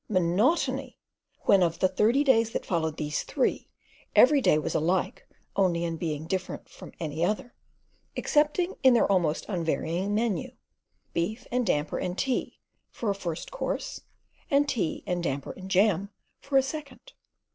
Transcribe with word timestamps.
Monotony! 0.09 0.97
when 1.41 1.61
of 1.61 1.77
the 1.77 1.87
thirty 1.87 2.23
days 2.23 2.49
that 2.53 2.65
followed 2.65 2.97
these 2.97 3.21
three 3.21 3.69
every 4.15 4.41
day 4.41 4.57
was 4.57 4.73
alike 4.73 5.27
only 5.55 5.83
in 5.83 5.95
being 5.95 6.25
different 6.25 6.67
from 6.67 6.91
any 6.99 7.23
other, 7.23 7.53
excepting 8.17 8.73
in 8.81 8.95
their 8.95 9.05
almost 9.11 9.45
unvarying 9.47 10.15
menu: 10.15 10.55
beef 11.13 11.45
and 11.51 11.67
damper 11.67 11.99
and 11.99 12.17
tea 12.17 12.59
for 12.89 13.11
a 13.11 13.13
first 13.15 13.51
course, 13.51 14.01
and 14.49 14.67
tea 14.67 15.03
and 15.05 15.21
damper 15.21 15.51
and 15.51 15.69
jam 15.69 16.09
for 16.39 16.57
a 16.57 16.63
second. 16.63 17.13